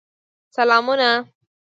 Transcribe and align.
سلامونه! 0.55 1.09